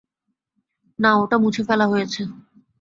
[0.99, 2.21] না, ওটা মুছে ফেলা হয়েছে!